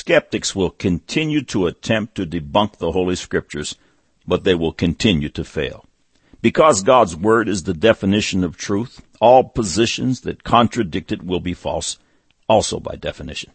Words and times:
Skeptics 0.00 0.56
will 0.56 0.70
continue 0.70 1.42
to 1.42 1.66
attempt 1.66 2.14
to 2.14 2.24
debunk 2.24 2.78
the 2.78 2.92
Holy 2.92 3.14
Scriptures, 3.14 3.76
but 4.26 4.44
they 4.44 4.54
will 4.54 4.72
continue 4.72 5.28
to 5.28 5.44
fail. 5.44 5.84
Because 6.40 6.82
God's 6.82 7.14
Word 7.14 7.50
is 7.50 7.64
the 7.64 7.74
definition 7.74 8.42
of 8.42 8.56
truth, 8.56 9.02
all 9.20 9.44
positions 9.44 10.22
that 10.22 10.42
contradict 10.42 11.12
it 11.12 11.22
will 11.22 11.38
be 11.38 11.52
false, 11.52 11.98
also 12.48 12.80
by 12.80 12.96
definition. 12.96 13.52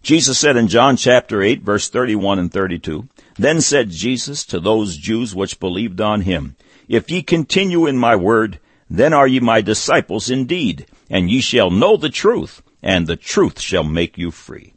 Jesus 0.00 0.38
said 0.38 0.56
in 0.56 0.68
John 0.68 0.96
chapter 0.96 1.42
8 1.42 1.62
verse 1.62 1.88
31 1.88 2.38
and 2.38 2.52
32, 2.52 3.08
Then 3.34 3.60
said 3.60 3.90
Jesus 3.90 4.44
to 4.44 4.60
those 4.60 4.96
Jews 4.96 5.34
which 5.34 5.58
believed 5.58 6.00
on 6.00 6.20
him, 6.20 6.54
If 6.86 7.10
ye 7.10 7.20
continue 7.20 7.86
in 7.86 7.98
my 7.98 8.14
word, 8.14 8.60
then 8.88 9.12
are 9.12 9.26
ye 9.26 9.40
my 9.40 9.60
disciples 9.60 10.30
indeed, 10.30 10.86
and 11.10 11.28
ye 11.28 11.40
shall 11.40 11.68
know 11.68 11.96
the 11.96 12.10
truth, 12.10 12.62
and 12.80 13.08
the 13.08 13.16
truth 13.16 13.60
shall 13.60 13.82
make 13.82 14.16
you 14.16 14.30
free. 14.30 14.74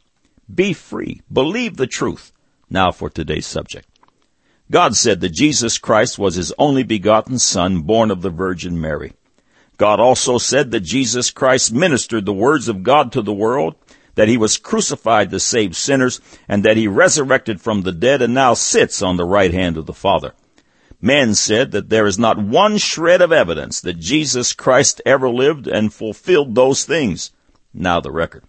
Be 0.52 0.72
free. 0.72 1.22
Believe 1.32 1.76
the 1.76 1.86
truth. 1.86 2.32
Now 2.68 2.92
for 2.92 3.08
today's 3.08 3.46
subject. 3.46 3.88
God 4.70 4.96
said 4.96 5.20
that 5.20 5.30
Jesus 5.30 5.78
Christ 5.78 6.18
was 6.18 6.36
his 6.36 6.52
only 6.58 6.82
begotten 6.82 7.38
Son, 7.38 7.82
born 7.82 8.10
of 8.10 8.22
the 8.22 8.30
Virgin 8.30 8.80
Mary. 8.80 9.12
God 9.76 10.00
also 10.00 10.38
said 10.38 10.70
that 10.70 10.80
Jesus 10.80 11.30
Christ 11.30 11.72
ministered 11.72 12.26
the 12.26 12.32
words 12.32 12.68
of 12.68 12.82
God 12.82 13.12
to 13.12 13.22
the 13.22 13.32
world, 13.32 13.74
that 14.14 14.28
he 14.28 14.36
was 14.36 14.56
crucified 14.56 15.30
to 15.30 15.40
save 15.40 15.76
sinners, 15.76 16.20
and 16.48 16.64
that 16.64 16.76
he 16.76 16.88
resurrected 16.88 17.60
from 17.60 17.82
the 17.82 17.92
dead 17.92 18.22
and 18.22 18.32
now 18.32 18.54
sits 18.54 19.02
on 19.02 19.16
the 19.16 19.24
right 19.24 19.52
hand 19.52 19.76
of 19.76 19.86
the 19.86 19.92
Father. 19.92 20.32
Men 21.00 21.34
said 21.34 21.72
that 21.72 21.90
there 21.90 22.06
is 22.06 22.18
not 22.18 22.38
one 22.38 22.78
shred 22.78 23.20
of 23.20 23.32
evidence 23.32 23.80
that 23.80 23.98
Jesus 23.98 24.52
Christ 24.52 25.02
ever 25.04 25.28
lived 25.28 25.66
and 25.66 25.92
fulfilled 25.92 26.54
those 26.54 26.84
things. 26.84 27.32
Now 27.74 28.00
the 28.00 28.10
record. 28.10 28.44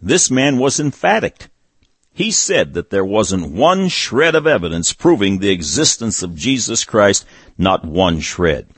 This 0.00 0.30
man 0.30 0.58
was 0.58 0.78
emphatic. 0.78 1.48
He 2.12 2.30
said 2.30 2.74
that 2.74 2.90
there 2.90 3.04
wasn't 3.04 3.52
one 3.52 3.88
shred 3.88 4.34
of 4.34 4.46
evidence 4.46 4.92
proving 4.92 5.38
the 5.38 5.50
existence 5.50 6.22
of 6.22 6.34
Jesus 6.36 6.84
Christ, 6.84 7.24
not 7.56 7.84
one 7.84 8.20
shred. 8.20 8.68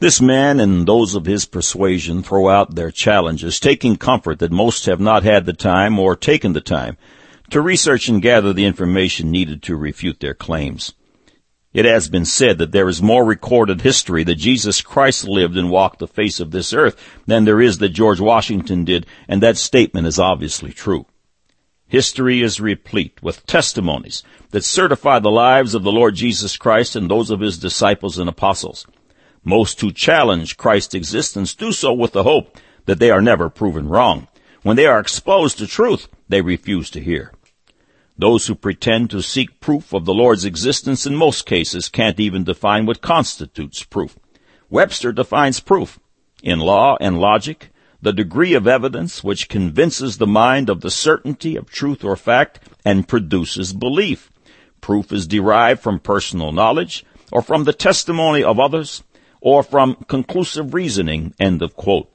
This 0.00 0.20
man 0.20 0.60
and 0.60 0.86
those 0.86 1.14
of 1.14 1.26
his 1.26 1.44
persuasion 1.44 2.22
throw 2.22 2.48
out 2.48 2.74
their 2.74 2.90
challenges, 2.90 3.58
taking 3.58 3.96
comfort 3.96 4.38
that 4.38 4.52
most 4.52 4.86
have 4.86 5.00
not 5.00 5.24
had 5.24 5.44
the 5.44 5.52
time 5.52 5.98
or 5.98 6.14
taken 6.14 6.52
the 6.52 6.60
time 6.60 6.96
to 7.50 7.60
research 7.60 8.08
and 8.08 8.22
gather 8.22 8.52
the 8.52 8.64
information 8.64 9.30
needed 9.30 9.62
to 9.64 9.76
refute 9.76 10.20
their 10.20 10.34
claims. 10.34 10.94
It 11.74 11.84
has 11.84 12.08
been 12.08 12.24
said 12.24 12.58
that 12.58 12.72
there 12.72 12.88
is 12.88 13.02
more 13.02 13.24
recorded 13.24 13.82
history 13.82 14.24
that 14.24 14.36
Jesus 14.36 14.80
Christ 14.80 15.28
lived 15.28 15.56
and 15.56 15.70
walked 15.70 15.98
the 15.98 16.06
face 16.06 16.40
of 16.40 16.50
this 16.50 16.72
earth 16.72 16.96
than 17.26 17.44
there 17.44 17.60
is 17.60 17.78
that 17.78 17.90
George 17.90 18.20
Washington 18.20 18.84
did, 18.84 19.06
and 19.28 19.42
that 19.42 19.58
statement 19.58 20.06
is 20.06 20.18
obviously 20.18 20.72
true. 20.72 21.04
History 21.86 22.42
is 22.42 22.60
replete 22.60 23.22
with 23.22 23.46
testimonies 23.46 24.22
that 24.50 24.64
certify 24.64 25.18
the 25.18 25.30
lives 25.30 25.74
of 25.74 25.82
the 25.82 25.92
Lord 25.92 26.14
Jesus 26.14 26.56
Christ 26.56 26.96
and 26.96 27.10
those 27.10 27.30
of 27.30 27.40
his 27.40 27.58
disciples 27.58 28.18
and 28.18 28.28
apostles. 28.28 28.86
Most 29.44 29.80
who 29.80 29.92
challenge 29.92 30.56
Christ's 30.56 30.94
existence 30.94 31.54
do 31.54 31.72
so 31.72 31.92
with 31.92 32.12
the 32.12 32.24
hope 32.24 32.58
that 32.86 32.98
they 32.98 33.10
are 33.10 33.22
never 33.22 33.50
proven 33.50 33.88
wrong. 33.88 34.26
When 34.62 34.76
they 34.76 34.86
are 34.86 35.00
exposed 35.00 35.58
to 35.58 35.66
truth, 35.66 36.08
they 36.28 36.40
refuse 36.40 36.90
to 36.90 37.00
hear. 37.00 37.32
Those 38.18 38.48
who 38.48 38.56
pretend 38.56 39.10
to 39.10 39.22
seek 39.22 39.60
proof 39.60 39.92
of 39.92 40.04
the 40.04 40.12
Lord's 40.12 40.44
existence 40.44 41.06
in 41.06 41.14
most 41.14 41.46
cases 41.46 41.88
can't 41.88 42.18
even 42.18 42.42
define 42.42 42.84
what 42.84 43.00
constitutes 43.00 43.84
proof. 43.84 44.18
Webster 44.68 45.12
defines 45.12 45.60
proof. 45.60 46.00
In 46.42 46.58
law 46.58 46.96
and 47.00 47.20
logic, 47.20 47.70
the 48.02 48.12
degree 48.12 48.54
of 48.54 48.66
evidence 48.66 49.22
which 49.22 49.48
convinces 49.48 50.18
the 50.18 50.26
mind 50.26 50.68
of 50.68 50.80
the 50.80 50.90
certainty 50.90 51.54
of 51.54 51.70
truth 51.70 52.04
or 52.04 52.16
fact 52.16 52.60
and 52.84 53.06
produces 53.06 53.72
belief. 53.72 54.32
Proof 54.80 55.12
is 55.12 55.28
derived 55.28 55.80
from 55.80 56.00
personal 56.00 56.50
knowledge 56.50 57.04
or 57.30 57.40
from 57.40 57.64
the 57.64 57.72
testimony 57.72 58.42
of 58.42 58.58
others 58.58 59.04
or 59.40 59.62
from 59.62 59.94
conclusive 60.08 60.74
reasoning. 60.74 61.34
End 61.38 61.62
of 61.62 61.76
quote. 61.76 62.12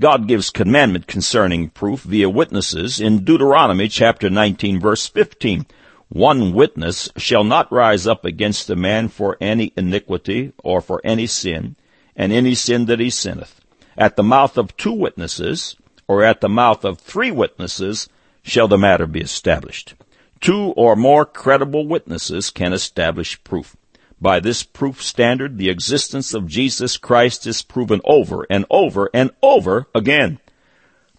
God 0.00 0.28
gives 0.28 0.50
commandment 0.50 1.08
concerning 1.08 1.70
proof 1.70 2.02
via 2.02 2.30
witnesses 2.30 3.00
in 3.00 3.24
Deuteronomy 3.24 3.88
chapter 3.88 4.30
19 4.30 4.78
verse 4.78 5.08
15. 5.08 5.66
One 6.08 6.52
witness 6.52 7.10
shall 7.16 7.42
not 7.42 7.72
rise 7.72 8.06
up 8.06 8.24
against 8.24 8.70
a 8.70 8.76
man 8.76 9.08
for 9.08 9.36
any 9.40 9.72
iniquity 9.76 10.52
or 10.62 10.80
for 10.80 11.00
any 11.02 11.26
sin, 11.26 11.74
and 12.14 12.32
any 12.32 12.54
sin 12.54 12.86
that 12.86 13.00
he 13.00 13.10
sinneth. 13.10 13.60
At 13.96 14.14
the 14.14 14.22
mouth 14.22 14.56
of 14.56 14.76
two 14.76 14.92
witnesses, 14.92 15.74
or 16.06 16.22
at 16.22 16.40
the 16.40 16.48
mouth 16.48 16.84
of 16.84 17.00
three 17.00 17.32
witnesses, 17.32 18.08
shall 18.40 18.68
the 18.68 18.78
matter 18.78 19.06
be 19.08 19.20
established. 19.20 19.94
Two 20.40 20.72
or 20.76 20.94
more 20.94 21.26
credible 21.26 21.88
witnesses 21.88 22.50
can 22.50 22.72
establish 22.72 23.42
proof. 23.42 23.76
By 24.20 24.40
this 24.40 24.64
proof 24.64 25.02
standard, 25.02 25.58
the 25.58 25.70
existence 25.70 26.34
of 26.34 26.48
Jesus 26.48 26.96
Christ 26.96 27.46
is 27.46 27.62
proven 27.62 28.00
over 28.04 28.46
and 28.50 28.66
over 28.68 29.08
and 29.14 29.30
over 29.42 29.86
again. 29.94 30.40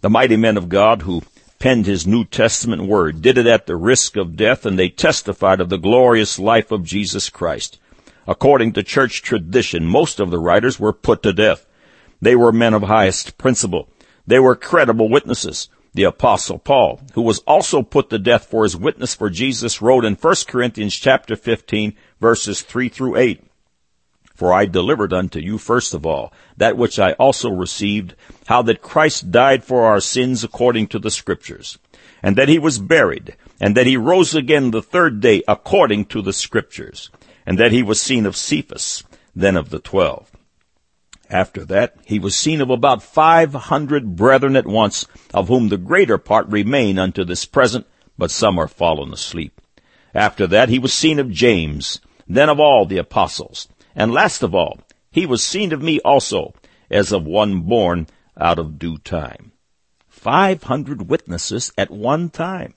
The 0.02 0.10
mighty 0.10 0.36
men 0.36 0.58
of 0.58 0.68
God 0.68 1.04
who 1.04 1.24
penned 1.60 1.86
his 1.86 2.06
New 2.06 2.26
Testament 2.26 2.88
word 2.88 3.22
did 3.22 3.38
it 3.38 3.48
at 3.48 3.68
the 3.68 3.78
risk 3.78 4.18
of 4.18 4.36
death 4.36 4.66
and 4.66 4.78
they 4.78 4.90
testified 4.90 5.62
of 5.62 5.70
the 5.70 5.78
glorious 5.78 6.40
life 6.40 6.72
of 6.72 6.84
Jesus 6.84 7.30
Christ. 7.30 7.80
According 8.28 8.74
to 8.74 8.84
church 8.84 9.22
tradition, 9.22 9.86
most 9.86 10.20
of 10.20 10.30
the 10.30 10.40
writers 10.40 10.80
were 10.80 10.94
put 10.94 11.24
to 11.24 11.34
death. 11.34 11.66
They 12.22 12.36
were 12.36 12.52
men 12.52 12.74
of 12.74 12.84
highest 12.84 13.38
principle. 13.38 13.90
They 14.28 14.40
were 14.40 14.56
credible 14.56 15.10
witnesses. 15.10 15.70
The 15.94 16.04
apostle 16.04 16.60
Paul, 16.60 17.02
who 17.14 17.22
was 17.22 17.40
also 17.40 17.82
put 17.82 18.10
to 18.10 18.20
death 18.20 18.46
for 18.46 18.64
his 18.64 18.78
witness 18.78 19.16
for 19.16 19.30
Jesus, 19.30 19.82
wrote 19.82 20.06
in 20.06 20.16
1 20.16 20.36
Corinthians 20.48 20.96
chapter 20.96 21.36
15 21.36 21.96
verses 22.20 22.62
3 22.62 22.90
through 22.90 23.18
8. 23.18 23.44
For 24.36 24.54
I 24.54 24.68
delivered 24.68 25.12
unto 25.12 25.40
you 25.40 25.58
first 25.58 25.94
of 25.94 26.06
all 26.06 26.32
that 26.56 26.78
which 26.78 27.00
I 27.00 27.14
also 27.14 27.50
received, 27.50 28.16
how 28.46 28.62
that 28.62 28.82
Christ 28.82 29.32
died 29.32 29.66
for 29.66 29.86
our 29.86 30.00
sins 30.00 30.44
according 30.44 30.88
to 30.88 31.00
the 31.00 31.12
scriptures, 31.12 31.78
and 32.24 32.36
that 32.38 32.50
he 32.50 32.60
was 32.60 32.80
buried, 32.80 33.36
and 33.60 33.76
that 33.76 33.88
he 33.88 33.98
rose 33.98 34.36
again 34.36 34.72
the 34.72 34.82
third 34.82 35.20
day 35.20 35.44
according 35.48 36.06
to 36.06 36.22
the 36.22 36.32
scriptures, 36.32 37.10
and 37.46 37.58
that 37.58 37.72
he 37.72 37.84
was 37.84 38.00
seen 38.00 38.26
of 38.26 38.38
Cephas, 38.38 39.04
then 39.36 39.58
of 39.58 39.72
the 39.72 39.80
twelve. 39.80 40.32
After 41.30 41.64
that, 41.66 41.96
he 42.06 42.18
was 42.18 42.36
seen 42.36 42.60
of 42.60 42.72
about 42.72 43.04
five 43.04 43.54
hundred 43.54 44.16
brethren 44.16 44.56
at 44.56 44.66
once, 44.66 45.06
of 45.34 45.48
whom 45.48 45.70
the 45.70 45.78
greater 45.78 46.18
part 46.18 46.48
remain 46.48 46.98
unto 46.98 47.24
this 47.24 47.46
present, 47.46 47.86
but 48.18 48.32
some 48.32 48.58
are 48.58 48.68
fallen 48.68 49.14
asleep. 49.14 49.62
After 50.16 50.48
that, 50.48 50.70
he 50.70 50.80
was 50.80 50.92
seen 50.92 51.20
of 51.20 51.30
James, 51.30 52.02
then 52.28 52.50
of 52.50 52.60
all 52.60 52.86
the 52.86 52.98
apostles. 52.98 53.68
And 53.96 54.12
last 54.12 54.42
of 54.42 54.56
all, 54.56 54.80
he 55.12 55.28
was 55.28 55.44
seen 55.44 55.72
of 55.72 55.84
me 55.84 56.00
also, 56.00 56.54
as 56.90 57.12
of 57.12 57.26
one 57.26 57.62
born 57.62 58.08
out 58.36 58.58
of 58.58 58.80
due 58.80 58.98
time. 58.98 59.52
Five 60.08 60.64
hundred 60.64 61.10
witnesses 61.10 61.72
at 61.78 61.92
one 61.92 62.30
time. 62.30 62.74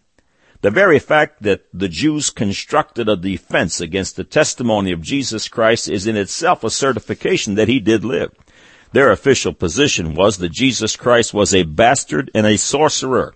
The 0.61 0.71
very 0.71 1.01
fact 1.01 1.43
that 1.43 1.65
the 1.75 1.89
Jews 1.89 2.31
constructed 2.31 3.09
a 3.09 3.17
defense 3.17 3.81
against 3.81 4.15
the 4.15 4.23
testimony 4.23 4.93
of 4.93 5.03
Jesus 5.03 5.49
Christ 5.49 5.89
is 5.89 6.07
in 6.07 6.17
itself 6.17 6.63
a 6.63 6.71
certification 6.71 7.57
that 7.57 7.67
he 7.67 7.81
did 7.81 8.05
live. 8.05 8.33
Their 8.93 9.11
official 9.11 9.53
position 9.55 10.15
was 10.15 10.39
that 10.39 10.53
Jesus 10.53 10.97
Christ 10.97 11.33
was 11.33 11.55
a 11.55 11.63
bastard 11.65 12.31
and 12.35 12.47
a 12.47 12.59
sorcerer. 12.59 13.35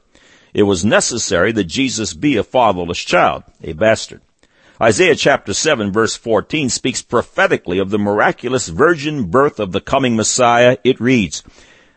It 0.52 0.64
was 0.64 0.84
necessary 0.84 1.52
that 1.52 1.64
Jesus 1.64 2.14
be 2.14 2.36
a 2.36 2.42
fatherless 2.42 2.98
child, 2.98 3.44
a 3.62 3.72
bastard. 3.72 4.20
Isaiah 4.80 5.16
chapter 5.16 5.54
7 5.54 5.90
verse 5.90 6.16
14 6.16 6.68
speaks 6.68 7.00
prophetically 7.00 7.78
of 7.78 7.88
the 7.88 7.98
miraculous 7.98 8.68
virgin 8.68 9.30
birth 9.30 9.58
of 9.58 9.72
the 9.72 9.80
coming 9.80 10.16
Messiah. 10.16 10.76
It 10.84 11.00
reads, 11.00 11.42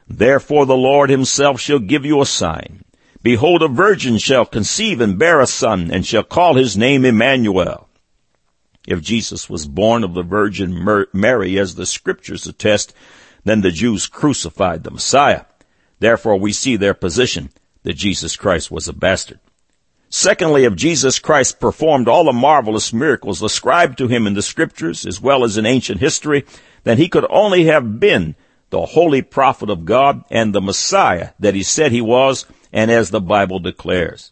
Therefore 0.07 0.65
the 0.65 0.77
Lord 0.77 1.09
himself 1.09 1.59
shall 1.59 1.79
give 1.79 2.05
you 2.05 2.21
a 2.21 2.25
sign. 2.25 2.83
Behold, 3.21 3.61
a 3.61 3.67
virgin 3.67 4.17
shall 4.17 4.45
conceive 4.45 5.01
and 5.01 5.19
bear 5.19 5.41
a 5.41 5.47
son, 5.47 5.91
and 5.91 6.05
shall 6.05 6.23
call 6.23 6.55
his 6.55 6.77
name 6.77 7.03
Emmanuel. 7.03 7.89
If 8.87 9.01
Jesus 9.01 9.49
was 9.49 9.67
born 9.67 10.05
of 10.05 10.13
the 10.13 10.23
Virgin 10.23 11.05
Mary, 11.13 11.59
as 11.59 11.75
the 11.75 11.85
scriptures 11.85 12.47
attest, 12.47 12.93
then 13.43 13.61
the 13.61 13.71
Jews 13.71 14.07
crucified 14.07 14.83
the 14.83 14.91
Messiah. 14.91 15.45
Therefore 15.99 16.37
we 16.37 16.51
see 16.51 16.75
their 16.75 16.93
position 16.93 17.49
that 17.83 17.93
Jesus 17.93 18.35
Christ 18.35 18.71
was 18.71 18.87
a 18.87 18.93
bastard. 18.93 19.39
Secondly, 20.09 20.65
if 20.65 20.75
Jesus 20.75 21.19
Christ 21.19 21.59
performed 21.59 22.07
all 22.07 22.23
the 22.23 22.33
marvelous 22.33 22.91
miracles 22.91 23.43
ascribed 23.43 23.97
to 23.99 24.07
him 24.07 24.25
in 24.25 24.33
the 24.33 24.41
scriptures 24.41 25.05
as 25.05 25.21
well 25.21 25.43
as 25.43 25.57
in 25.57 25.67
ancient 25.67 25.99
history, 25.99 26.45
then 26.83 26.97
he 26.97 27.07
could 27.07 27.25
only 27.29 27.65
have 27.65 27.99
been 27.99 28.35
the 28.71 28.85
holy 28.87 29.21
prophet 29.21 29.69
of 29.69 29.85
God 29.85 30.23
and 30.31 30.53
the 30.53 30.61
Messiah 30.61 31.29
that 31.39 31.55
he 31.55 31.63
said 31.63 31.91
he 31.91 32.01
was 32.01 32.45
and 32.73 32.89
as 32.89 33.09
the 33.11 33.21
Bible 33.21 33.59
declares. 33.59 34.31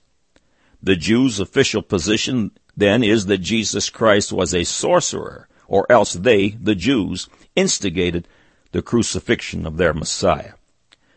The 0.82 0.96
Jews' 0.96 1.40
official 1.40 1.82
position 1.82 2.52
then 2.76 3.04
is 3.04 3.26
that 3.28 3.40
Jesus 3.40 3.90
Christ 3.90 4.32
was 4.32 4.54
a 4.54 4.64
sorcerer, 4.64 5.48
or 5.68 5.92
else 5.92 6.14
they, 6.14 6.50
the 6.50 6.76
Jews, 6.76 7.28
instigated 7.56 8.28
the 8.72 8.82
crucifixion 8.82 9.66
of 9.66 9.78
their 9.78 9.94
Messiah. 9.94 10.54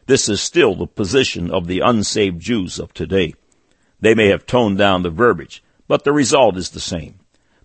This 0.07 0.29
is 0.29 0.41
still 0.41 0.75
the 0.75 0.87
position 0.87 1.51
of 1.51 1.67
the 1.67 1.81
unsaved 1.81 2.41
Jews 2.41 2.79
of 2.79 2.93
today. 2.93 3.35
They 4.01 4.15
may 4.15 4.29
have 4.29 4.47
toned 4.47 4.79
down 4.79 5.03
the 5.03 5.11
verbiage, 5.11 5.63
but 5.87 6.05
the 6.05 6.13
result 6.13 6.57
is 6.57 6.71
the 6.71 6.81
same. 6.81 7.21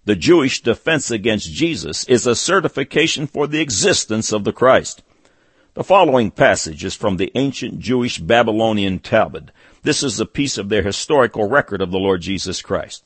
The 0.06 0.16
Jewish 0.16 0.62
defense 0.62 1.10
against 1.10 1.52
Jesus 1.52 2.04
is 2.06 2.28
a 2.28 2.36
certification 2.36 3.26
for 3.26 3.48
the 3.48 3.62
existence 3.62 4.32
of 4.32 4.44
the 4.44 4.54
Christ. 4.54 5.02
The 5.74 5.84
following 5.84 6.32
passage 6.32 6.86
is 6.86 6.94
from 6.94 7.18
the 7.18 7.32
ancient 7.36 7.80
Jewish 7.80 8.20
Babylonian 8.20 9.00
Talmud. 9.00 9.52
This 9.82 10.04
is 10.04 10.20
a 10.20 10.26
piece 10.26 10.58
of 10.58 10.70
their 10.70 10.84
historical 10.84 11.50
record 11.50 11.82
of 11.82 11.92
the 11.92 11.98
Lord 11.98 12.22
Jesus 12.22 12.62
Christ. 12.62 13.04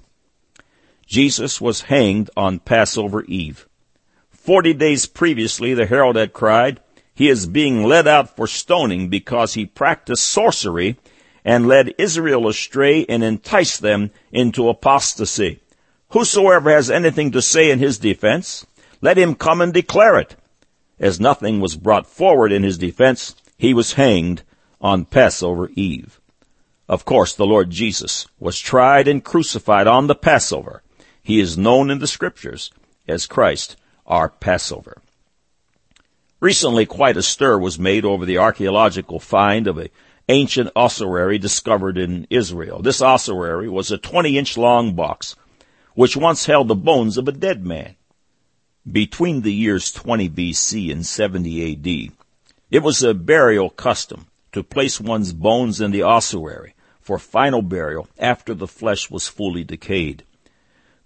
Jesus 1.08 1.60
was 1.60 1.82
hanged 1.82 2.30
on 2.38 2.60
Passover 2.60 3.24
Eve. 3.24 3.68
Forty 4.50 4.74
days 4.74 5.06
previously, 5.06 5.76
the 5.76 5.86
herald 5.86 6.16
had 6.16 6.34
cried, 6.34 6.80
He 7.14 7.30
is 7.30 7.46
being 7.46 7.84
led 7.84 8.08
out 8.08 8.36
for 8.36 8.48
stoning 8.48 9.08
because 9.08 9.54
he 9.54 9.68
practiced 9.68 10.28
sorcery 10.28 10.98
and 11.46 11.68
led 11.68 11.94
Israel 12.00 12.48
astray 12.48 13.06
and 13.06 13.24
enticed 13.24 13.84
them 13.84 14.10
into 14.32 14.68
apostasy. 14.68 15.60
Whosoever 16.14 16.72
has 16.72 16.90
anything 16.90 17.30
to 17.34 17.44
say 17.44 17.70
in 17.70 17.78
his 17.78 18.00
defense, 18.00 18.66
let 19.02 19.20
him 19.20 19.36
come 19.36 19.62
and 19.62 19.72
declare 19.72 20.18
it. 20.18 20.36
As 21.00 21.20
nothing 21.20 21.60
was 21.60 21.76
brought 21.76 22.08
forward 22.08 22.52
in 22.52 22.64
his 22.64 22.80
defense, 22.80 23.36
he 23.56 23.72
was 23.72 23.94
hanged 23.94 24.42
on 24.82 25.06
Passover 25.06 25.70
Eve. 25.76 26.20
Of 26.88 27.06
course, 27.06 27.36
the 27.36 27.46
Lord 27.46 27.70
Jesus 27.70 28.26
was 28.40 28.58
tried 28.58 29.08
and 29.08 29.24
crucified 29.24 29.86
on 29.86 30.08
the 30.08 30.16
Passover. 30.16 30.82
He 31.22 31.40
is 31.40 31.56
known 31.56 31.92
in 31.92 32.00
the 32.00 32.08
scriptures 32.08 32.72
as 33.08 33.28
Christ, 33.28 33.76
our 34.10 34.30
Passover. 34.30 35.02
Recently, 36.42 36.86
quite 36.86 37.18
a 37.18 37.22
stir 37.22 37.58
was 37.58 37.78
made 37.78 38.06
over 38.06 38.26
the 38.26 38.38
archaeological 38.38 39.20
find 39.20 39.68
of 39.68 39.78
an 39.78 39.90
ancient 40.28 40.72
ossuary 40.76 41.38
discovered 41.38 41.98
in 41.98 42.28
Israel. 42.30 42.82
This 42.82 43.02
ossuary 43.02 43.70
was 43.70 43.92
a 43.92 43.98
20 43.98 44.38
inch 44.38 44.58
long 44.58 44.96
box 44.96 45.36
which 45.96 46.16
once 46.16 46.46
held 46.46 46.70
the 46.70 46.76
bones 46.76 47.18
of 47.18 47.28
a 47.28 47.32
dead 47.34 47.66
man. 47.66 47.96
Between 48.90 49.42
the 49.42 49.52
years 49.52 49.92
20 49.92 50.30
BC 50.30 50.92
and 50.92 51.06
70 51.06 51.74
AD, 51.74 52.14
it 52.72 52.82
was 52.82 53.04
a 53.04 53.14
burial 53.14 53.70
custom 53.70 54.28
to 54.54 54.64
place 54.64 55.02
one's 55.02 55.34
bones 55.34 55.82
in 55.82 55.92
the 55.92 56.04
ossuary 56.04 56.74
for 57.02 57.20
final 57.20 57.62
burial 57.62 58.08
after 58.18 58.54
the 58.54 58.68
flesh 58.68 59.10
was 59.10 59.28
fully 59.28 59.66
decayed. 59.66 60.24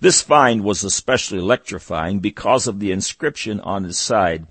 This 0.03 0.21
find 0.21 0.65
was 0.65 0.83
especially 0.83 1.37
electrifying 1.39 2.19
because 2.19 2.67
of 2.67 2.81
the 2.81 2.91
inscription 2.91 3.61
on 3.61 3.85
its 3.85 3.97
side. 3.97 4.47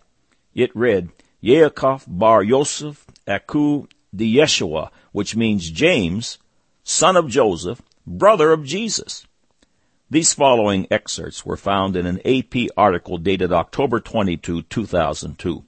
It 0.54 0.75
read, 0.75 1.10
Yaakov 1.44 2.04
bar 2.06 2.43
Yosef 2.43 3.04
Aku 3.28 3.87
de 4.16 4.37
Yeshua, 4.37 4.88
which 5.12 5.37
means 5.37 5.70
James, 5.70 6.38
son 6.84 7.19
of 7.19 7.28
Joseph, 7.28 7.82
brother 8.06 8.50
of 8.50 8.64
Jesus. 8.64 9.26
These 10.10 10.32
following 10.32 10.87
excerpts 10.90 11.44
were 11.44 11.58
found 11.58 11.96
in 11.96 12.06
an 12.06 12.20
AP 12.25 12.70
article 12.75 13.19
dated 13.19 13.52
October 13.52 14.00
22, 14.00 14.62
2002. 14.62 15.64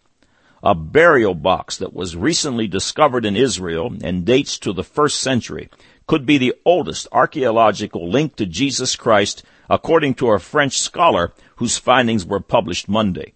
A 0.63 0.75
burial 0.75 1.35
box 1.35 1.77
that 1.77 1.93
was 1.93 2.17
recently 2.17 2.67
discovered 2.67 3.27
in 3.27 3.37
Israel 3.37 3.95
and 4.03 4.25
dates 4.25 4.59
to 4.61 4.73
the 4.73 4.83
first 4.83 5.21
century 5.21 5.69
could 6.07 6.25
be 6.25 6.39
the 6.39 6.55
oldest 6.65 7.07
archaeological 7.13 8.09
link 8.09 8.37
to 8.37 8.47
Jesus 8.47 8.97
Christ 8.97 9.43
according 9.69 10.15
to 10.15 10.31
a 10.31 10.39
French 10.39 10.79
scholar 10.79 11.33
whose 11.57 11.79
findings 11.79 12.27
were 12.27 12.41
published 12.41 12.89
Monday. 12.89 13.35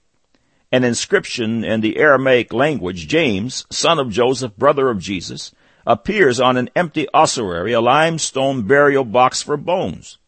An 0.71 0.85
inscription 0.85 1.65
in 1.65 1.81
the 1.81 1.97
Aramaic 1.97 2.53
language, 2.53 3.09
James, 3.09 3.65
son 3.71 3.99
of 3.99 4.11
Joseph, 4.11 4.57
brother 4.57 4.91
of 4.91 4.99
Jesus, 4.99 5.53
appears 5.87 6.39
on 6.39 6.57
an 6.57 6.69
empty 6.77 7.07
ossuary, 7.15 7.73
a 7.73 7.81
limestone 7.81 8.63
burial 8.63 9.05
box 9.05 9.41
for 9.41 9.57
bones. 9.57 10.19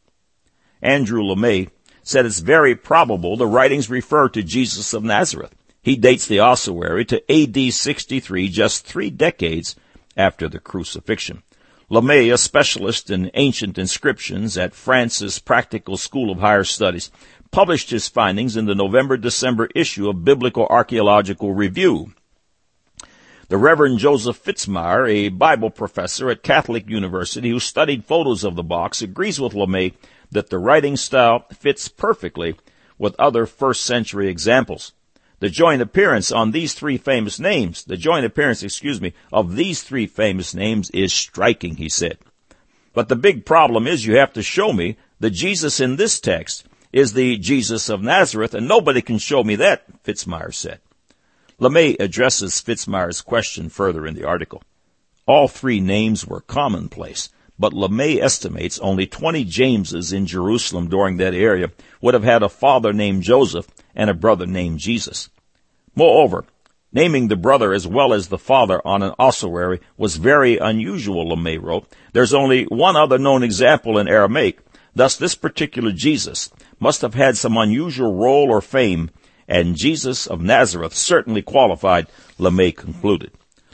Andrew 0.80 1.22
Lemaire, 1.22 1.66
said 2.02 2.26
it's 2.26 2.40
very 2.40 2.74
probable 2.74 3.36
the 3.36 3.46
writings 3.46 3.90
refer 3.90 4.28
to 4.30 4.42
Jesus 4.42 4.94
of 4.94 5.04
Nazareth. 5.04 5.54
He 5.82 5.96
dates 5.96 6.26
the 6.26 6.40
ossuary 6.40 7.04
to 7.06 7.22
AD 7.32 7.72
63, 7.72 8.48
just 8.48 8.84
three 8.84 9.10
decades 9.10 9.76
after 10.16 10.48
the 10.48 10.58
crucifixion. 10.58 11.42
Lemaire, 11.92 12.34
a 12.34 12.38
specialist 12.38 13.10
in 13.10 13.32
ancient 13.34 13.76
inscriptions 13.76 14.56
at 14.56 14.76
France's 14.76 15.40
Practical 15.40 15.96
School 15.96 16.30
of 16.30 16.38
Higher 16.38 16.62
Studies, 16.62 17.10
published 17.50 17.90
his 17.90 18.06
findings 18.06 18.56
in 18.56 18.66
the 18.66 18.76
November-December 18.76 19.70
issue 19.74 20.08
of 20.08 20.24
Biblical 20.24 20.68
Archaeological 20.70 21.52
Review. 21.52 22.12
The 23.48 23.58
Reverend 23.58 23.98
Joseph 23.98 24.40
Fitzmyer, 24.40 25.10
a 25.10 25.30
Bible 25.30 25.70
professor 25.70 26.30
at 26.30 26.44
Catholic 26.44 26.88
University 26.88 27.50
who 27.50 27.58
studied 27.58 28.04
photos 28.04 28.44
of 28.44 28.54
the 28.54 28.62
box, 28.62 29.02
agrees 29.02 29.40
with 29.40 29.54
Lemaire 29.54 29.90
that 30.30 30.48
the 30.48 30.60
writing 30.60 30.96
style 30.96 31.44
fits 31.52 31.88
perfectly 31.88 32.54
with 32.98 33.18
other 33.18 33.46
first 33.46 33.82
century 33.82 34.28
examples. 34.28 34.92
The 35.40 35.48
joint 35.48 35.80
appearance 35.80 36.30
on 36.30 36.50
these 36.50 36.74
three 36.74 36.98
famous 36.98 37.40
names, 37.40 37.84
the 37.84 37.96
joint 37.96 38.26
appearance, 38.26 38.62
excuse 38.62 39.00
me, 39.00 39.14
of 39.32 39.56
these 39.56 39.82
three 39.82 40.06
famous 40.06 40.54
names 40.54 40.90
is 40.90 41.12
striking, 41.12 41.76
he 41.76 41.88
said. 41.88 42.18
But 42.92 43.08
the 43.08 43.16
big 43.16 43.46
problem 43.46 43.86
is 43.86 44.04
you 44.04 44.16
have 44.16 44.34
to 44.34 44.42
show 44.42 44.72
me 44.72 44.96
the 45.18 45.30
Jesus 45.30 45.80
in 45.80 45.96
this 45.96 46.20
text 46.20 46.66
is 46.92 47.14
the 47.14 47.38
Jesus 47.38 47.88
of 47.88 48.02
Nazareth, 48.02 48.52
and 48.52 48.68
nobody 48.68 49.00
can 49.00 49.18
show 49.18 49.42
me 49.42 49.56
that, 49.56 50.02
Fitzmyer 50.02 50.52
said. 50.52 50.80
Lemaire 51.58 51.96
addresses 52.00 52.60
Fitzmyer's 52.60 53.22
question 53.22 53.68
further 53.68 54.06
in 54.06 54.14
the 54.14 54.24
article. 54.24 54.62
All 55.26 55.48
three 55.48 55.80
names 55.80 56.26
were 56.26 56.40
commonplace, 56.40 57.28
but 57.60 57.74
Lemaire 57.74 58.24
estimates 58.24 58.78
only 58.78 59.06
20 59.06 59.44
Jameses 59.44 60.14
in 60.14 60.24
Jerusalem 60.24 60.88
during 60.88 61.18
that 61.18 61.34
area 61.34 61.70
would 62.00 62.14
have 62.14 62.24
had 62.24 62.42
a 62.42 62.48
father 62.48 62.94
named 62.94 63.22
Joseph 63.22 63.68
and 63.94 64.08
a 64.08 64.14
brother 64.14 64.46
named 64.46 64.78
Jesus. 64.78 65.28
Moreover, 65.94 66.46
naming 66.90 67.28
the 67.28 67.36
brother 67.36 67.74
as 67.74 67.86
well 67.86 68.14
as 68.14 68.28
the 68.28 68.38
father 68.38 68.80
on 68.82 69.02
an 69.02 69.12
ossuary 69.18 69.78
was 69.98 70.16
very 70.16 70.56
unusual, 70.56 71.28
Lemaire 71.28 71.60
wrote. 71.60 71.86
There's 72.14 72.32
only 72.32 72.64
one 72.64 72.96
other 72.96 73.18
known 73.18 73.42
example 73.42 73.98
in 73.98 74.08
Aramaic. 74.08 74.60
Thus, 74.94 75.16
this 75.16 75.34
particular 75.34 75.92
Jesus 75.92 76.50
must 76.78 77.02
have 77.02 77.14
had 77.14 77.36
some 77.36 77.58
unusual 77.58 78.14
role 78.14 78.50
or 78.50 78.62
fame, 78.62 79.10
and 79.46 79.76
Jesus 79.76 80.26
of 80.26 80.40
Nazareth 80.40 80.94
certainly 80.94 81.42
qualified, 81.42 82.06
Lemaire 82.38 82.72
concluded. 82.72 83.32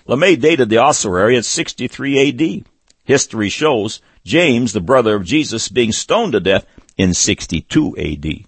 Lemaire 0.09 0.37
dated 0.37 0.71
the 0.71 0.79
ossuary 0.79 1.37
at 1.37 1.44
63 1.44 2.29
AD. 2.29 2.67
History 3.06 3.49
shows 3.49 4.03
James, 4.25 4.73
the 4.73 4.81
brother 4.81 5.14
of 5.14 5.25
Jesus, 5.25 5.69
being 5.69 5.93
stoned 5.93 6.32
to 6.32 6.41
death 6.41 6.67
in 6.98 7.15
62 7.15 7.96
AD. 7.96 8.44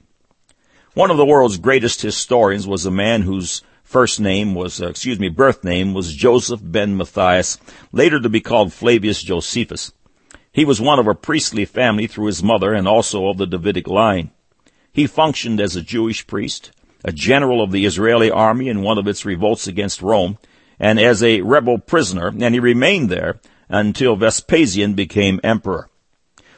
One 0.95 1.13
of 1.13 1.17
the 1.17 1.25
world's 1.25 1.59
greatest 1.59 2.03
historians 2.03 2.67
was 2.67 2.85
a 2.85 2.91
man 2.91 3.23
whose 3.23 3.63
first 3.85 4.19
name 4.19 4.57
was, 4.57 4.83
uh, 4.83 4.89
excuse 4.89 5.21
me, 5.21 5.29
birth 5.29 5.63
name 5.63 5.95
was 5.95 6.13
Joseph 6.13 6.61
ben 6.63 6.97
Matthias, 6.97 7.59
later 7.93 8.19
to 8.19 8.29
be 8.29 8.41
called 8.41 8.73
Flavius 8.73 9.23
Josephus. 9.23 9.93
He 10.51 10.65
was 10.65 10.81
one 10.81 10.99
of 10.99 11.07
a 11.07 11.15
priestly 11.15 11.65
family 11.65 12.09
through 12.09 12.27
his 12.27 12.43
mother 12.43 12.75
and 12.75 12.89
also 12.89 13.29
of 13.29 13.39
the 13.39 13.47
Davidic 13.47 13.87
line. 13.87 14.33
He 14.93 15.07
functioned 15.07 15.61
as 15.61 15.77
a 15.77 15.83
Jewish 15.83 16.27
priest, 16.27 16.73
a 17.05 17.13
general 17.13 17.63
of 17.63 17.71
the 17.71 17.87
Israeli 17.87 18.29
army 18.29 18.69
in 18.69 18.83
one 18.83 18.99
of 18.99 19.07
its 19.07 19.25
revolts 19.25 19.69
against 19.69 20.03
Rome, 20.03 20.37
and 20.81 20.99
as 20.99 21.23
a 21.23 21.43
rebel 21.43 21.79
prisoner, 21.79 22.27
and 22.27 22.55
he 22.55 22.59
remained 22.59 23.09
there 23.09 23.39
until 23.69 24.17
Vespasian 24.17 24.95
became 24.95 25.41
emperor. 25.43 25.89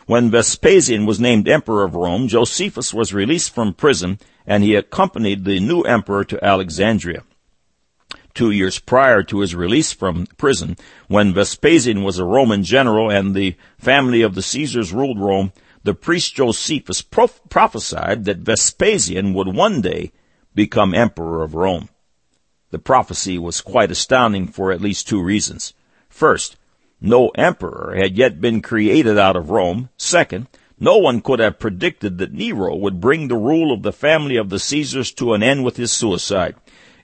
When 0.07 0.31
Vespasian 0.31 1.07
was 1.07 1.21
named 1.21 1.49
emperor 1.49 1.85
of 1.85 1.95
Rome, 1.95 2.29
Josephus 2.29 2.93
was 2.93 3.14
released 3.14 3.55
from 3.55 3.75
prison 3.75 4.19
and 4.47 4.64
he 4.64 4.75
accompanied 4.75 5.45
the 5.45 5.61
new 5.61 5.83
emperor 5.83 6.25
to 6.25 6.45
Alexandria. 6.45 7.23
Two 8.35 8.50
years 8.50 8.79
prior 8.79 9.23
to 9.25 9.40
his 9.40 9.55
release 9.55 9.93
from 9.93 10.26
prison, 10.37 10.76
when 11.09 11.35
Vespasian 11.35 12.02
was 12.02 12.19
a 12.19 12.25
Roman 12.25 12.64
general 12.64 13.11
and 13.11 13.35
the 13.35 13.57
family 13.79 14.23
of 14.23 14.35
the 14.35 14.43
Caesars 14.43 14.93
ruled 14.93 15.21
Rome, 15.21 15.52
the 15.83 15.95
priest 15.95 16.35
Josephus 16.35 17.02
prophesied 17.02 18.25
that 18.25 18.38
Vespasian 18.38 19.35
would 19.35 19.55
one 19.55 19.81
day 19.81 20.12
become 20.55 20.95
emperor 20.95 21.43
of 21.43 21.55
Rome. 21.55 21.88
The 22.71 22.79
prophecy 22.79 23.38
was 23.38 23.61
quite 23.61 23.90
astounding 23.90 24.47
for 24.47 24.73
at 24.73 24.81
least 24.81 25.09
two 25.09 25.23
reasons. 25.23 25.73
First, 26.09 26.57
no 27.00 27.28
emperor 27.30 27.95
had 27.97 28.16
yet 28.16 28.40
been 28.40 28.61
created 28.61 29.19
out 29.19 29.37
of 29.37 29.50
Rome. 29.50 29.88
Second, 29.97 30.47
no 30.78 30.97
one 30.97 31.21
could 31.21 31.38
have 31.38 31.59
predicted 31.59 32.19
that 32.19 32.33
Nero 32.33 32.75
would 32.75 33.00
bring 33.00 33.28
the 33.28 33.37
rule 33.37 33.73
of 33.73 33.83
the 33.83 33.92
family 33.92 34.37
of 34.37 34.49
the 34.49 34.59
Caesars 34.59 35.12
to 35.12 35.35
an 35.35 35.42
end 35.42 35.64
with 35.64 35.76
his 35.76 35.92
suicide. 35.92 36.57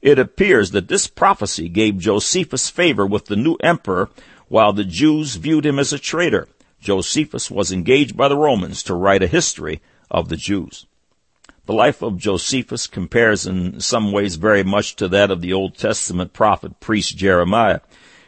It 0.02 0.18
appears 0.18 0.70
that 0.70 0.88
this 0.88 1.06
prophecy 1.06 1.68
gave 1.68 1.98
Josephus 1.98 2.70
favor 2.70 3.06
with 3.06 3.26
the 3.26 3.36
new 3.36 3.56
emperor, 3.56 4.10
while 4.48 4.72
the 4.72 4.84
Jews 4.84 5.36
viewed 5.36 5.66
him 5.66 5.78
as 5.78 5.92
a 5.92 5.98
traitor. 5.98 6.48
Josephus 6.80 7.50
was 7.50 7.72
engaged 7.72 8.16
by 8.16 8.28
the 8.28 8.36
Romans 8.36 8.82
to 8.84 8.94
write 8.94 9.22
a 9.22 9.26
history 9.26 9.80
of 10.10 10.28
the 10.28 10.36
Jews. 10.36 10.86
The 11.66 11.72
life 11.72 12.00
of 12.00 12.16
Josephus 12.16 12.86
compares 12.86 13.46
in 13.46 13.80
some 13.80 14.12
ways 14.12 14.36
very 14.36 14.62
much 14.62 14.94
to 14.96 15.08
that 15.08 15.32
of 15.32 15.40
the 15.40 15.52
Old 15.52 15.76
Testament 15.76 16.32
prophet 16.32 16.78
priest 16.78 17.16
Jeremiah. 17.16 17.80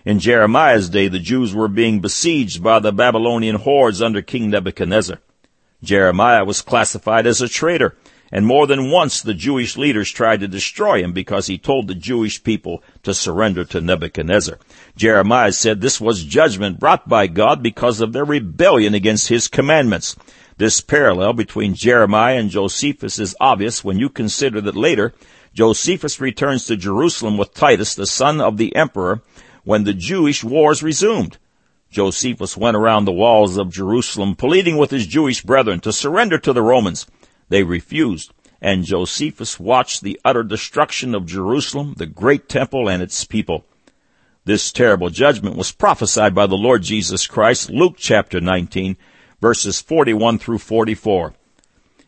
In 0.08 0.20
Jeremiah's 0.20 0.88
day, 0.88 1.08
the 1.08 1.18
Jews 1.18 1.54
were 1.54 1.68
being 1.68 2.00
besieged 2.00 2.62
by 2.62 2.78
the 2.78 2.92
Babylonian 2.92 3.56
hordes 3.56 4.00
under 4.00 4.22
King 4.22 4.48
Nebuchadnezzar. 4.48 5.20
Jeremiah 5.82 6.46
was 6.46 6.62
classified 6.62 7.26
as 7.26 7.42
a 7.42 7.46
traitor, 7.46 7.94
and 8.32 8.46
more 8.46 8.66
than 8.66 8.90
once 8.90 9.20
the 9.20 9.34
Jewish 9.34 9.76
leaders 9.76 10.10
tried 10.10 10.40
to 10.40 10.48
destroy 10.48 11.02
him 11.02 11.12
because 11.12 11.46
he 11.46 11.58
told 11.58 11.88
the 11.88 11.94
Jewish 11.94 12.42
people 12.42 12.82
to 13.02 13.12
surrender 13.12 13.66
to 13.66 13.82
Nebuchadnezzar. 13.82 14.58
Jeremiah 14.96 15.52
said 15.52 15.82
this 15.82 16.00
was 16.00 16.24
judgment 16.24 16.80
brought 16.80 17.06
by 17.06 17.26
God 17.26 17.62
because 17.62 18.00
of 18.00 18.14
their 18.14 18.24
rebellion 18.24 18.94
against 18.94 19.28
his 19.28 19.46
commandments. 19.46 20.16
This 20.56 20.80
parallel 20.80 21.34
between 21.34 21.74
Jeremiah 21.74 22.38
and 22.38 22.48
Josephus 22.48 23.18
is 23.18 23.36
obvious 23.38 23.84
when 23.84 23.98
you 23.98 24.08
consider 24.08 24.62
that 24.62 24.74
later 24.74 25.12
Josephus 25.52 26.18
returns 26.18 26.64
to 26.64 26.78
Jerusalem 26.78 27.36
with 27.36 27.52
Titus, 27.52 27.94
the 27.94 28.06
son 28.06 28.40
of 28.40 28.56
the 28.56 28.74
emperor, 28.74 29.20
when 29.68 29.84
the 29.84 29.92
Jewish 29.92 30.42
wars 30.42 30.82
resumed. 30.82 31.36
Josephus 31.90 32.56
went 32.56 32.74
around 32.74 33.04
the 33.04 33.12
walls 33.12 33.58
of 33.58 33.70
Jerusalem 33.70 34.34
pleading 34.34 34.78
with 34.78 34.90
his 34.90 35.06
Jewish 35.06 35.42
brethren 35.42 35.78
to 35.80 35.92
surrender 35.92 36.38
to 36.38 36.54
the 36.54 36.62
Romans. 36.62 37.06
They 37.50 37.64
refused, 37.64 38.32
and 38.62 38.86
Josephus 38.86 39.60
watched 39.60 40.00
the 40.00 40.18
utter 40.24 40.42
destruction 40.42 41.14
of 41.14 41.26
Jerusalem, 41.26 41.92
the 41.98 42.06
great 42.06 42.48
temple, 42.48 42.88
and 42.88 43.02
its 43.02 43.26
people. 43.26 43.66
This 44.46 44.72
terrible 44.72 45.10
judgment 45.10 45.54
was 45.54 45.70
prophesied 45.70 46.34
by 46.34 46.46
the 46.46 46.56
Lord 46.56 46.82
Jesus 46.82 47.26
Christ, 47.26 47.68
Luke 47.68 47.96
chapter 47.98 48.40
19, 48.40 48.96
verses 49.38 49.82
41 49.82 50.38
through 50.38 50.60
44. 50.60 51.34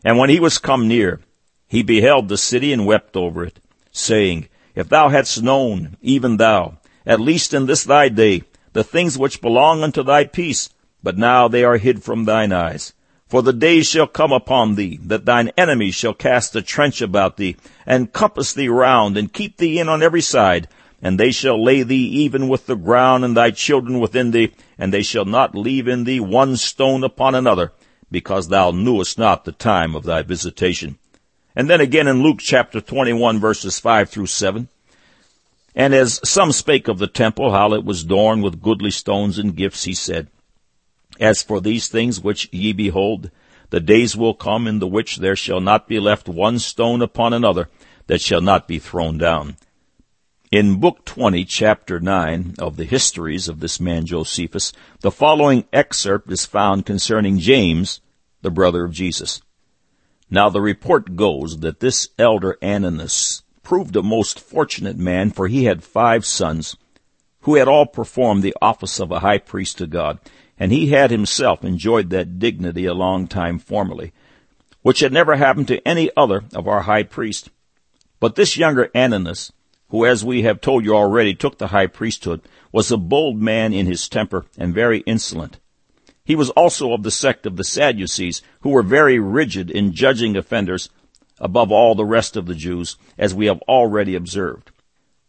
And 0.03 0.17
when 0.17 0.31
he 0.31 0.39
was 0.39 0.57
come 0.57 0.87
near, 0.87 1.19
he 1.67 1.83
beheld 1.83 2.27
the 2.27 2.39
city 2.39 2.73
and 2.73 2.87
wept 2.87 3.15
over 3.15 3.45
it, 3.45 3.59
saying, 3.91 4.49
If 4.73 4.89
thou 4.89 5.09
hadst 5.09 5.43
known, 5.43 5.97
even 6.01 6.37
thou, 6.37 6.79
at 7.05 7.19
least 7.19 7.53
in 7.53 7.65
this 7.65 7.83
thy 7.83 8.09
day, 8.09 8.43
the 8.73 8.83
things 8.83 9.17
which 9.17 9.41
belong 9.41 9.83
unto 9.83 10.03
thy 10.03 10.23
peace, 10.23 10.69
but 11.03 11.17
now 11.17 11.47
they 11.47 11.63
are 11.63 11.77
hid 11.77 12.03
from 12.03 12.25
thine 12.25 12.53
eyes. 12.53 12.93
For 13.27 13.41
the 13.41 13.53
days 13.53 13.87
shall 13.87 14.07
come 14.07 14.33
upon 14.33 14.75
thee, 14.75 14.99
that 15.03 15.25
thine 15.25 15.51
enemies 15.57 15.95
shall 15.95 16.13
cast 16.13 16.55
a 16.55 16.61
trench 16.61 17.01
about 17.01 17.37
thee, 17.37 17.55
and 17.85 18.11
compass 18.11 18.53
thee 18.53 18.67
round, 18.67 19.17
and 19.17 19.31
keep 19.31 19.57
thee 19.57 19.79
in 19.79 19.87
on 19.87 20.03
every 20.03 20.21
side, 20.21 20.67
and 21.01 21.17
they 21.17 21.31
shall 21.31 21.63
lay 21.63 21.83
thee 21.83 22.07
even 22.23 22.49
with 22.49 22.65
the 22.65 22.75
ground, 22.75 23.23
and 23.23 23.35
thy 23.35 23.51
children 23.51 23.99
within 23.99 24.31
thee, 24.31 24.51
and 24.77 24.93
they 24.93 25.01
shall 25.01 25.25
not 25.25 25.55
leave 25.55 25.87
in 25.87 26.03
thee 26.03 26.19
one 26.19 26.57
stone 26.57 27.03
upon 27.03 27.33
another, 27.33 27.71
because 28.11 28.49
thou 28.49 28.71
knewest 28.71 29.17
not 29.17 29.45
the 29.45 29.53
time 29.53 29.95
of 29.95 30.03
thy 30.03 30.21
visitation. 30.21 30.97
And 31.55 31.69
then 31.69 31.81
again 31.81 32.07
in 32.07 32.21
Luke 32.21 32.39
chapter 32.39 32.81
21 32.81 33.39
verses 33.39 33.79
5 33.79 34.09
through 34.09 34.27
7. 34.27 34.67
And 35.75 35.93
as 35.93 36.19
some 36.23 36.51
spake 36.51 36.87
of 36.87 36.99
the 36.99 37.07
temple, 37.07 37.51
how 37.51 37.73
it 37.73 37.85
was 37.85 38.03
adorned 38.03 38.43
with 38.43 38.61
goodly 38.61 38.91
stones 38.91 39.37
and 39.37 39.55
gifts, 39.55 39.85
he 39.85 39.93
said, 39.93 40.27
as 41.19 41.43
for 41.43 41.61
these 41.61 41.87
things 41.87 42.19
which 42.19 42.49
ye 42.51 42.73
behold, 42.73 43.29
the 43.69 43.79
days 43.79 44.17
will 44.17 44.33
come 44.33 44.67
in 44.67 44.79
the 44.79 44.87
which 44.87 45.17
there 45.17 45.35
shall 45.35 45.61
not 45.61 45.87
be 45.87 45.99
left 45.99 46.27
one 46.27 46.59
stone 46.59 47.01
upon 47.01 47.31
another 47.31 47.69
that 48.07 48.21
shall 48.21 48.41
not 48.41 48.67
be 48.67 48.79
thrown 48.79 49.17
down. 49.17 49.55
In 50.51 50.81
Book 50.81 51.05
20, 51.05 51.45
Chapter 51.45 51.99
9 51.99 52.55
of 52.59 52.75
the 52.75 52.83
histories 52.83 53.47
of 53.47 53.61
this 53.61 53.79
man 53.79 54.05
Josephus, 54.05 54.73
the 54.99 55.11
following 55.11 55.63
excerpt 55.71 56.29
is 56.29 56.45
found 56.45 56.85
concerning 56.85 57.39
James, 57.39 58.01
the 58.41 58.51
brother 58.51 58.83
of 58.83 58.91
Jesus. 58.91 59.41
Now 60.29 60.49
the 60.49 60.59
report 60.59 61.15
goes 61.15 61.59
that 61.59 61.79
this 61.79 62.09
elder 62.17 62.57
Ananus 62.61 63.43
proved 63.63 63.95
a 63.95 64.03
most 64.03 64.39
fortunate 64.39 64.97
man, 64.97 65.31
for 65.31 65.47
he 65.47 65.65
had 65.65 65.83
five 65.83 66.25
sons, 66.25 66.75
who 67.41 67.55
had 67.55 67.67
all 67.67 67.85
performed 67.85 68.43
the 68.43 68.55
office 68.61 68.99
of 68.99 69.11
a 69.11 69.19
high 69.19 69.37
priest 69.37 69.77
to 69.77 69.87
God, 69.87 70.19
and 70.59 70.71
he 70.71 70.87
had 70.87 71.11
himself 71.11 71.63
enjoyed 71.63 72.09
that 72.09 72.39
dignity 72.39 72.85
a 72.85 72.93
long 72.93 73.27
time 73.27 73.57
formerly, 73.57 74.13
which 74.81 74.99
had 74.99 75.13
never 75.13 75.35
happened 75.35 75.67
to 75.67 75.87
any 75.87 76.09
other 76.15 76.43
of 76.53 76.67
our 76.67 76.81
high 76.81 77.03
priests. 77.03 77.49
But 78.19 78.35
this 78.35 78.57
younger 78.57 78.89
Ananus, 78.93 79.51
who 79.89 80.05
as 80.05 80.23
we 80.23 80.43
have 80.43 80.61
told 80.61 80.85
you 80.85 80.95
already 80.95 81.33
took 81.33 81.57
the 81.57 81.67
high 81.67 81.87
priesthood, 81.87 82.41
was 82.71 82.91
a 82.91 82.97
bold 82.97 83.41
man 83.41 83.73
in 83.73 83.85
his 83.85 84.07
temper 84.07 84.45
and 84.57 84.73
very 84.73 84.99
insolent. 85.01 85.59
He 86.23 86.35
was 86.35 86.49
also 86.51 86.93
of 86.93 87.03
the 87.03 87.11
sect 87.11 87.45
of 87.45 87.57
the 87.57 87.63
Sadducees, 87.63 88.41
who 88.61 88.69
were 88.69 88.83
very 88.83 89.19
rigid 89.19 89.71
in 89.71 89.93
judging 89.93 90.37
offenders 90.37 90.89
above 91.41 91.71
all 91.71 91.95
the 91.95 92.05
rest 92.05 92.37
of 92.37 92.45
the 92.45 92.55
Jews, 92.55 92.95
as 93.17 93.35
we 93.35 93.47
have 93.47 93.61
already 93.63 94.15
observed. 94.15 94.71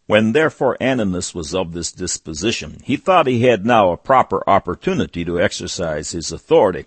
When 0.07 0.33
therefore 0.33 0.77
Ananus 0.81 1.35
was 1.35 1.55
of 1.55 1.73
this 1.73 1.91
disposition, 1.91 2.81
he 2.85 2.97
thought 2.97 3.27
he 3.27 3.43
had 3.43 3.65
now 3.65 3.91
a 3.91 3.97
proper 3.97 4.49
opportunity 4.49 5.25
to 5.25 5.41
exercise 5.41 6.13
his 6.13 6.31
authority. 6.31 6.85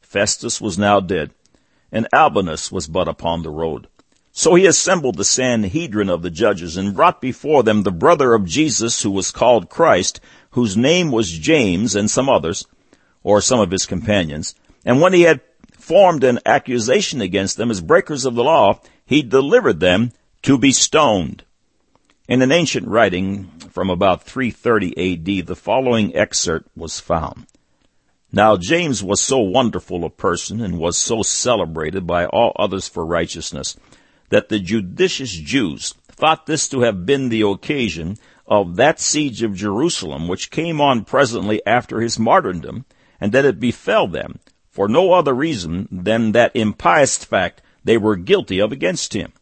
Festus 0.00 0.60
was 0.60 0.78
now 0.78 1.00
dead, 1.00 1.32
and 1.90 2.06
Albinus 2.12 2.70
was 2.70 2.86
but 2.86 3.08
upon 3.08 3.42
the 3.42 3.50
road. 3.50 3.88
So 4.32 4.54
he 4.54 4.66
assembled 4.66 5.16
the 5.16 5.24
Sanhedrin 5.24 6.08
of 6.08 6.22
the 6.22 6.30
judges 6.30 6.76
and 6.76 6.94
brought 6.94 7.20
before 7.20 7.64
them 7.64 7.82
the 7.82 7.90
brother 7.90 8.34
of 8.34 8.44
Jesus 8.44 9.02
who 9.02 9.10
was 9.10 9.32
called 9.32 9.68
Christ, 9.68 10.20
whose 10.50 10.76
name 10.76 11.10
was 11.10 11.30
James 11.30 11.96
and 11.96 12.08
some 12.08 12.28
others, 12.28 12.66
or 13.24 13.40
some 13.40 13.58
of 13.58 13.72
his 13.72 13.86
companions. 13.86 14.54
And 14.84 15.00
when 15.00 15.12
he 15.12 15.22
had 15.22 15.40
formed 15.82 16.24
an 16.24 16.38
accusation 16.46 17.20
against 17.20 17.56
them 17.56 17.70
as 17.70 17.80
breakers 17.80 18.24
of 18.24 18.34
the 18.34 18.44
law, 18.44 18.80
he 19.04 19.22
delivered 19.22 19.80
them 19.80 20.12
to 20.42 20.58
be 20.58 20.72
stoned. 20.72 21.44
In 22.28 22.42
an 22.42 22.52
ancient 22.52 22.86
writing 22.86 23.46
from 23.70 23.90
about 23.90 24.22
330 24.22 25.40
AD, 25.40 25.46
the 25.46 25.56
following 25.56 26.14
excerpt 26.14 26.68
was 26.76 27.00
found. 27.00 27.46
Now 28.32 28.56
James 28.56 29.02
was 29.02 29.20
so 29.20 29.38
wonderful 29.38 30.04
a 30.04 30.10
person 30.10 30.60
and 30.60 30.78
was 30.78 30.96
so 30.96 31.22
celebrated 31.22 32.06
by 32.06 32.26
all 32.26 32.52
others 32.56 32.86
for 32.86 33.04
righteousness 33.04 33.76
that 34.28 34.48
the 34.48 34.60
judicious 34.60 35.32
Jews 35.32 35.94
thought 36.08 36.46
this 36.46 36.68
to 36.68 36.82
have 36.82 37.04
been 37.04 37.28
the 37.28 37.42
occasion 37.42 38.16
of 38.46 38.76
that 38.76 39.00
siege 39.00 39.42
of 39.42 39.56
Jerusalem 39.56 40.28
which 40.28 40.50
came 40.50 40.80
on 40.80 41.04
presently 41.04 41.64
after 41.66 42.00
his 42.00 42.18
martyrdom, 42.18 42.84
and 43.20 43.32
that 43.32 43.44
it 43.44 43.58
befell 43.58 44.06
them 44.06 44.38
for 44.70 44.88
no 44.88 45.12
other 45.12 45.34
reason 45.34 45.88
than 45.90 46.32
that 46.32 46.54
impious 46.54 47.24
fact 47.24 47.60
they 47.84 47.98
were 47.98 48.16
guilty 48.16 48.60
of 48.60 48.72
against 48.72 49.14
him. 49.14 49.32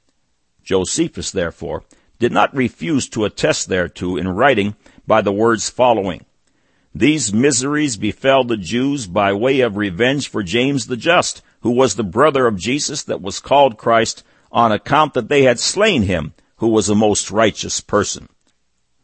Josephus, 0.64 1.30
therefore, 1.30 1.84
did 2.18 2.32
not 2.32 2.54
refuse 2.54 3.08
to 3.08 3.24
attest 3.24 3.68
thereto 3.68 4.16
in 4.16 4.28
writing 4.28 4.74
by 5.06 5.20
the 5.20 5.32
words 5.32 5.70
following. 5.70 6.24
These 6.94 7.32
miseries 7.32 7.96
befell 7.96 8.44
the 8.44 8.56
Jews 8.56 9.06
by 9.06 9.32
way 9.32 9.60
of 9.60 9.76
revenge 9.76 10.28
for 10.28 10.42
James 10.42 10.86
the 10.86 10.96
Just, 10.96 11.42
who 11.60 11.70
was 11.70 11.94
the 11.94 12.04
brother 12.04 12.46
of 12.46 12.56
Jesus 12.56 13.02
that 13.04 13.22
was 13.22 13.40
called 13.40 13.78
Christ, 13.78 14.24
on 14.50 14.72
account 14.72 15.14
that 15.14 15.28
they 15.28 15.42
had 15.42 15.60
slain 15.60 16.02
him, 16.02 16.32
who 16.56 16.68
was 16.68 16.88
a 16.88 16.94
most 16.94 17.30
righteous 17.30 17.80
person. 17.80 18.28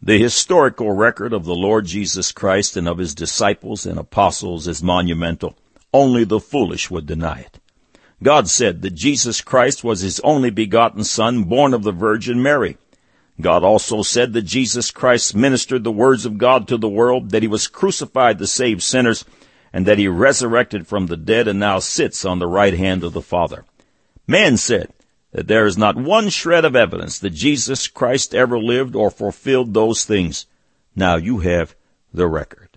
The 0.03 0.19
historical 0.19 0.91
record 0.93 1.33
of 1.33 1.45
the 1.45 1.55
Lord 1.55 1.87
Jesus 1.87 2.33
Christ 2.33 2.77
and 2.77 2.89
of 2.89 2.99
his 2.99 3.15
disciples 3.15 3.87
and 3.87 3.99
apostles 3.99 4.67
is 4.67 4.83
monumental. 4.83 5.57
Only 5.95 6.25
the 6.25 6.41
foolish 6.41 6.91
would 6.91 7.07
deny 7.07 7.39
it. 7.39 7.61
God 8.21 8.51
said 8.51 8.83
that 8.83 8.97
Jesus 8.97 9.41
Christ 9.41 9.85
was 9.85 10.01
his 10.01 10.19
only 10.21 10.51
begotten 10.51 11.05
Son, 11.05 11.45
born 11.45 11.73
of 11.73 11.85
the 11.85 11.93
Virgin 11.93 12.43
Mary. 12.43 12.79
God 13.41 13.63
also 13.63 14.03
said 14.03 14.33
that 14.33 14.43
Jesus 14.43 14.91
Christ 14.91 15.37
ministered 15.37 15.85
the 15.85 15.93
words 15.93 16.27
of 16.27 16.37
God 16.37 16.67
to 16.67 16.77
the 16.77 16.89
world, 16.89 17.31
that 17.31 17.43
he 17.43 17.49
was 17.49 17.69
crucified 17.69 18.39
to 18.39 18.47
save 18.49 18.83
sinners, 18.83 19.25
and 19.73 19.87
that 19.87 19.99
he 19.99 20.09
resurrected 20.09 20.89
from 20.89 21.07
the 21.07 21.17
dead 21.17 21.47
and 21.47 21.61
now 21.61 21.79
sits 21.79 22.25
on 22.25 22.41
the 22.41 22.49
right 22.49 22.75
hand 22.75 23.05
of 23.05 23.13
the 23.13 23.23
Father. 23.23 23.65
Man 24.27 24.57
said 24.57 24.89
that 25.31 25.47
there 25.47 25.65
is 25.65 25.79
not 25.79 25.97
one 25.97 26.29
shred 26.29 26.65
of 26.65 26.75
evidence 26.75 27.21
that 27.21 27.31
Jesus 27.31 27.87
Christ 27.87 28.35
ever 28.35 28.59
lived 28.59 28.97
or 28.97 29.13
fulfilled 29.13 29.75
those 29.75 30.05
things. 30.05 30.47
Now 30.97 31.15
you 31.17 31.39
have 31.39 31.77
the 32.13 32.27
record. 32.27 32.74